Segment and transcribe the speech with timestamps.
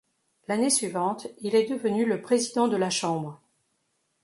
[0.47, 3.39] L'année suivante, il est devenu le président de la Chambre.